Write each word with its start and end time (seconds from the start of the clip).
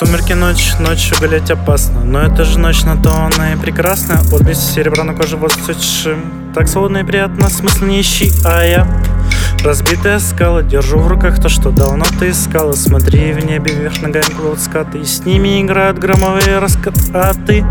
Сумерки 0.00 0.32
ночь, 0.32 0.72
ночью 0.78 1.14
гулять 1.20 1.50
опасно. 1.50 2.02
Но 2.02 2.22
это 2.22 2.44
же 2.44 2.58
ночь, 2.58 2.84
на 2.84 2.96
то 2.96 3.10
она 3.12 3.52
и 3.52 3.56
прекрасна. 3.56 4.22
Отблеск 4.32 4.62
серебра 4.62 5.04
на 5.04 5.12
коже 5.12 5.36
воздушим 5.36 6.24
Так 6.54 6.68
свободно 6.68 6.98
и 6.98 7.04
приятно, 7.04 7.50
смысл 7.50 7.84
не 7.84 8.00
ищи 8.00 8.32
А 8.46 8.64
я 8.64 8.86
Разбитая 9.62 10.18
скала, 10.18 10.62
держу 10.62 10.98
в 11.00 11.06
руках 11.06 11.38
то, 11.42 11.50
что 11.50 11.70
давно 11.70 12.06
ты 12.18 12.30
искала. 12.30 12.72
Смотри 12.72 13.34
в 13.34 13.44
небе 13.44 13.74
вверх 13.74 14.00
ногами 14.00 14.24
плывут 14.24 14.60
скаты. 14.60 15.00
И 15.00 15.04
с 15.04 15.26
ними 15.26 15.60
играют 15.60 15.98
громовые 15.98 16.60
раскат 16.60 16.94
А 17.12 17.34
ты 17.34 17.66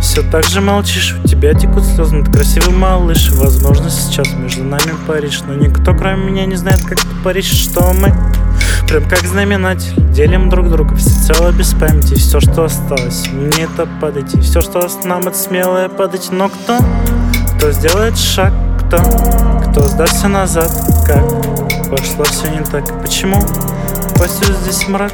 все 0.00 0.22
так 0.22 0.44
же 0.44 0.62
молчишь, 0.62 1.14
у 1.22 1.28
тебя 1.28 1.52
текут 1.52 1.84
слезы 1.84 2.22
Ты 2.24 2.32
красивый 2.32 2.74
малыш, 2.74 3.30
возможно 3.32 3.90
сейчас 3.90 4.32
между 4.32 4.64
нами 4.64 4.94
Париж. 5.06 5.42
Но 5.46 5.52
никто 5.52 5.92
кроме 5.92 6.30
меня 6.30 6.46
не 6.46 6.56
знает, 6.56 6.80
как 6.82 6.98
ты 6.98 7.14
Париж, 7.22 7.44
что 7.44 7.92
мы 7.92 8.10
Прям 8.94 9.08
как 9.08 9.24
знаменатель, 9.26 9.92
делим 10.12 10.48
друг 10.48 10.70
друга 10.70 10.94
всецело 10.94 11.50
без 11.50 11.74
памяти 11.74 12.14
Все, 12.14 12.38
что 12.38 12.62
осталось, 12.62 13.26
мне 13.26 13.64
это 13.64 13.88
подойти 14.00 14.40
Все, 14.40 14.60
что 14.60 14.86
нам 15.04 15.22
это 15.26 15.36
смелое 15.36 15.88
подойти 15.88 16.28
Но 16.30 16.48
кто? 16.48 16.78
Кто 17.56 17.72
сделает 17.72 18.16
шаг? 18.16 18.52
Кто? 18.78 18.98
Кто 19.68 19.82
сдастся 19.88 20.28
назад? 20.28 20.70
Как? 21.08 21.24
Пошло 21.90 22.22
все 22.22 22.48
не 22.50 22.62
так 22.62 22.84
Почему? 23.02 23.40
Пусть 24.16 24.44
здесь 24.60 24.86
мрак 24.86 25.12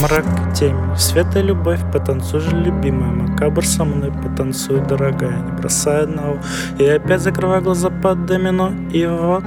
Мрак 0.00 0.24
тень, 0.54 0.78
свет 0.96 1.36
и 1.36 1.42
любовь, 1.42 1.80
потанцуй 1.92 2.40
же, 2.40 2.56
любимая 2.56 3.10
Макабр 3.10 3.66
со 3.66 3.84
мной, 3.84 4.12
потанцуй, 4.12 4.80
дорогая 4.80 5.42
Не 5.42 5.52
бросай 5.60 6.04
одного 6.04 6.38
И 6.78 6.86
опять 6.86 7.20
закрываю 7.20 7.60
глаза 7.60 7.90
под 7.90 8.24
домино 8.24 8.72
И 8.90 9.04
вот, 9.04 9.44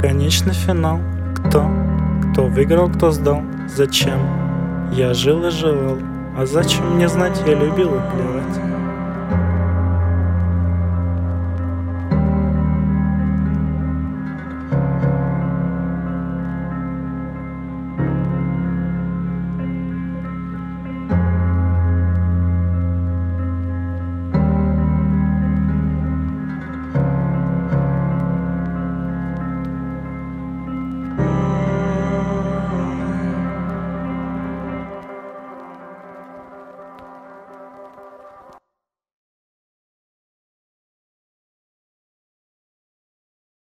конечный 0.00 0.54
финал 0.54 1.00
Кто? 1.36 1.70
Кто 2.32 2.46
выиграл, 2.46 2.88
кто 2.88 3.10
сдал? 3.10 3.42
Зачем? 3.68 4.18
Я 4.90 5.12
жил 5.12 5.46
и 5.46 5.50
желал 5.50 5.98
А 6.34 6.46
зачем 6.46 6.96
мне 6.96 7.06
знать, 7.06 7.38
я 7.46 7.52
любил 7.52 7.94
и 7.94 8.00
плевать 8.10 8.71